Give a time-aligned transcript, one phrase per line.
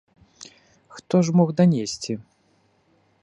[0.95, 2.13] Хто ж мог данесці?